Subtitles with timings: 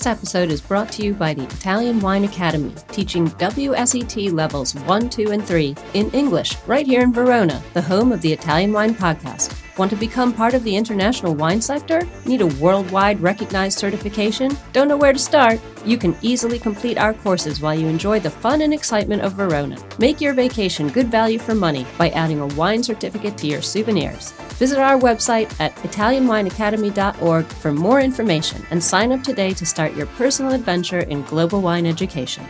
[0.00, 5.10] This episode is brought to you by the Italian Wine Academy, teaching WSET levels 1,
[5.10, 8.94] 2, and 3 in English right here in Verona, the home of the Italian Wine
[8.94, 9.59] Podcast.
[9.80, 12.06] Want to become part of the international wine sector?
[12.26, 14.54] Need a worldwide recognized certification?
[14.74, 15.58] Don't know where to start?
[15.86, 19.78] You can easily complete our courses while you enjoy the fun and excitement of Verona.
[19.98, 24.32] Make your vacation good value for money by adding a wine certificate to your souvenirs.
[24.58, 30.08] Visit our website at ItalianWineAcademy.org for more information and sign up today to start your
[30.08, 32.44] personal adventure in global wine education.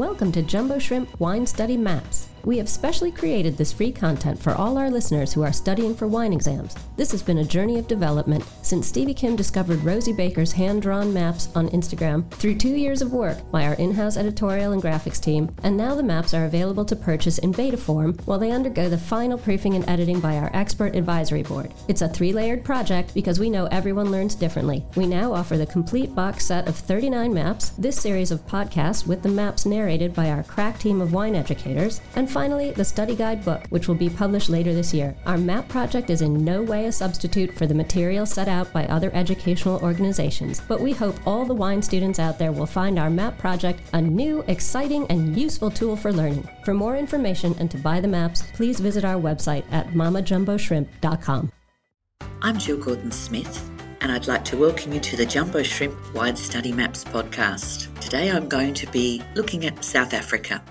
[0.00, 2.29] Welcome to Jumbo Shrimp Wine Study Maps.
[2.44, 6.06] We have specially created this free content for all our listeners who are studying for
[6.06, 6.74] wine exams.
[6.96, 11.12] This has been a journey of development since Stevie Kim discovered Rosie Baker's hand drawn
[11.12, 15.20] maps on Instagram through two years of work by our in house editorial and graphics
[15.20, 18.88] team, and now the maps are available to purchase in beta form while they undergo
[18.88, 21.72] the final proofing and editing by our expert advisory board.
[21.88, 24.84] It's a three layered project because we know everyone learns differently.
[24.96, 29.22] We now offer the complete box set of 39 maps, this series of podcasts with
[29.22, 33.44] the maps narrated by our crack team of wine educators, and finally, the study guide
[33.44, 35.14] book, which will be published later this year.
[35.26, 38.86] Our MAP project is in no way a substitute for the material set out by
[38.86, 43.10] other educational organizations, but we hope all the wine students out there will find our
[43.10, 46.48] MAP project a new, exciting, and useful tool for learning.
[46.64, 51.52] For more information and to buy the maps, please visit our website at mammajumboshrimp.com.
[52.42, 53.70] I'm Gill Gordon-Smith,
[54.00, 57.92] and I'd like to welcome you to the Jumbo Shrimp Wine Study Maps podcast.
[58.00, 60.62] Today I'm going to be looking at South Africa.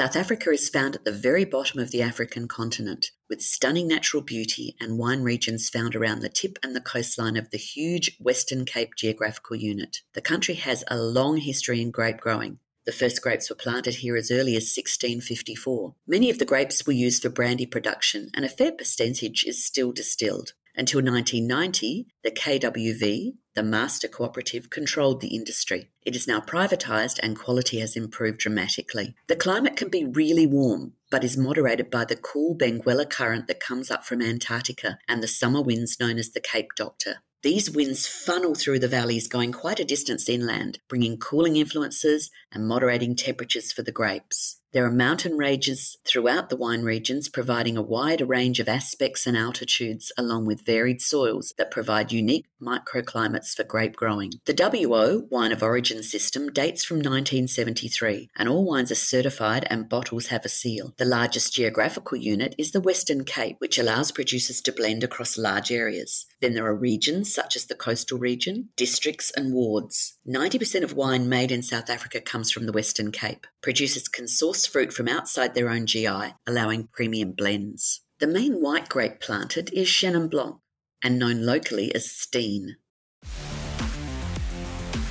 [0.00, 4.22] South Africa is found at the very bottom of the African continent, with stunning natural
[4.22, 8.64] beauty and wine regions found around the tip and the coastline of the huge Western
[8.64, 9.98] Cape geographical unit.
[10.14, 12.60] The country has a long history in grape growing.
[12.86, 15.94] The first grapes were planted here as early as 1654.
[16.06, 19.92] Many of the grapes were used for brandy production, and a fair percentage is still
[19.92, 20.54] distilled.
[20.74, 25.90] Until 1990, the KWV, the master cooperative, controlled the industry.
[26.02, 29.14] It is now privatised and quality has improved dramatically.
[29.26, 33.60] The climate can be really warm, but is moderated by the cool Benguela current that
[33.60, 37.22] comes up from Antarctica and the summer winds known as the Cape Doctor.
[37.42, 42.68] These winds funnel through the valleys, going quite a distance inland, bringing cooling influences and
[42.68, 44.60] moderating temperatures for the grapes.
[44.72, 49.38] There are mountain ranges throughout the wine regions, providing a wider range of aspects and
[49.38, 54.32] altitudes, along with varied soils that provide unique microclimates for grape growing.
[54.44, 59.88] The WO Wine of Origin system dates from 1973, and all wines are certified and
[59.88, 60.94] bottles have a seal.
[60.98, 65.72] The largest geographical unit is the Western Cape, which allows producers to blend across large
[65.72, 66.26] areas.
[66.40, 70.18] Then there are regions such as the coastal region, districts, and wards.
[70.28, 73.46] 90% of wine made in South Africa comes from the Western Cape.
[73.62, 78.00] Producers can source fruit from outside their own GI, allowing premium blends.
[78.20, 80.56] The main white grape planted is Chenin Blanc
[81.02, 82.76] and known locally as Steen.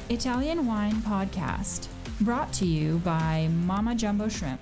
[0.09, 1.87] Italian Wine Podcast,
[2.21, 4.59] brought to you by Mamma Jumbo Shrimp.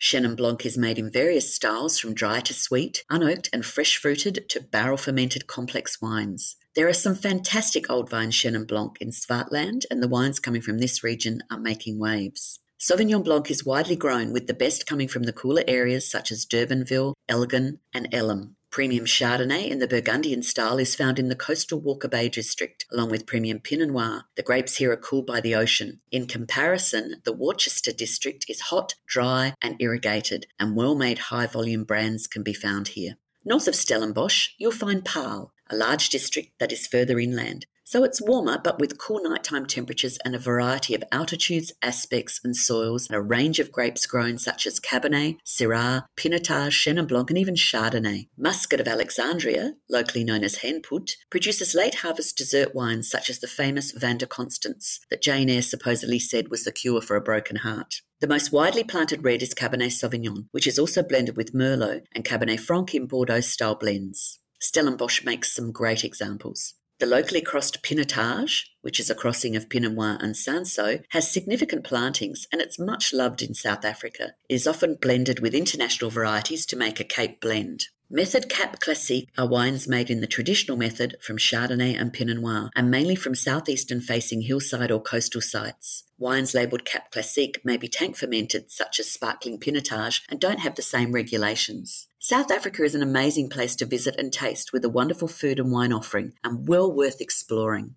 [0.00, 4.44] Chenin Blanc is made in various styles from dry to sweet, unoaked and fresh fruited
[4.50, 6.56] to barrel fermented complex wines.
[6.74, 10.78] There are some fantastic old vine Chenin Blanc in Swartland, and the wines coming from
[10.78, 12.58] this region are making waves.
[12.82, 16.44] Sauvignon Blanc is widely grown, with the best coming from the cooler areas such as
[16.44, 18.56] Durbanville, Elgin, and Elim.
[18.70, 23.10] Premium Chardonnay in the Burgundian style is found in the coastal Walker Bay district, along
[23.10, 24.24] with premium Pinot Noir.
[24.34, 26.00] The grapes here are cooled by the ocean.
[26.10, 31.84] In comparison, the Worcester district is hot, dry, and irrigated, and well made high volume
[31.84, 33.16] brands can be found here.
[33.44, 37.66] North of Stellenbosch, you'll find Paarl, a large district that is further inland.
[37.92, 42.56] So it's warmer, but with cool nighttime temperatures and a variety of altitudes, aspects, and
[42.56, 47.38] soils, and a range of grapes grown such as Cabernet, Syrah, Pinotage, Chenin Blanc, and
[47.38, 48.28] even Chardonnay.
[48.38, 53.46] Muscat of Alexandria, locally known as Hanepoot, produces late harvest dessert wines such as the
[53.46, 57.56] famous Vin de Constance that Jane Eyre supposedly said was the cure for a broken
[57.56, 57.96] heart.
[58.20, 62.24] The most widely planted red is Cabernet Sauvignon, which is also blended with Merlot and
[62.24, 64.38] Cabernet Franc in Bordeaux style blends.
[64.62, 66.72] Stellenbosch makes some great examples.
[67.02, 71.82] The locally crossed Pinotage, which is a crossing of Pinot Noir and Cinsault, has significant
[71.82, 74.34] plantings and it's much loved in South Africa.
[74.48, 77.88] It is often blended with international varieties to make a Cape blend.
[78.08, 82.70] Method Cap Classique are wines made in the traditional method from Chardonnay and Pinot Noir,
[82.76, 86.04] and mainly from southeastern facing hillside or coastal sites.
[86.18, 90.76] Wines labelled Cap Classique may be tank fermented, such as sparkling Pinotage, and don't have
[90.76, 92.06] the same regulations.
[92.24, 95.72] South Africa is an amazing place to visit and taste with a wonderful food and
[95.72, 97.96] wine offering, and well worth exploring.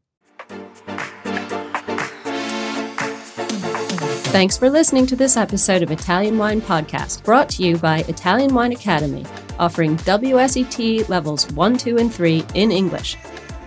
[4.34, 8.56] Thanks for listening to this episode of Italian Wine Podcast, brought to you by Italian
[8.56, 9.28] Wine Academy,
[9.60, 13.18] offering WSET levels 1, 2, and 3 in English.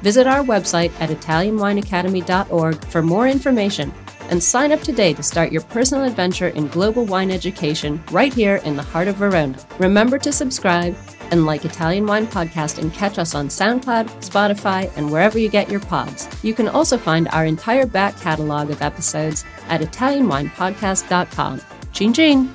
[0.02, 3.94] Visit our website at ItalianWineAcademy.org for more information
[4.28, 8.56] and sign up today to start your personal adventure in global wine education right here
[8.64, 9.58] in the heart of Verona.
[9.78, 10.96] Remember to subscribe
[11.30, 15.70] and like Italian Wine Podcast and catch us on SoundCloud, Spotify, and wherever you get
[15.70, 16.28] your pods.
[16.42, 21.60] You can also find our entire back catalog of episodes at ItalianWinePodcast.com.
[21.92, 22.54] Chin!